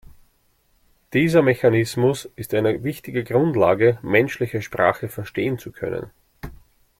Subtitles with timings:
[1.13, 6.09] Dieser Mechanismus ist eine wichtige Grundlage, menschliche Sprache verstehen zu können.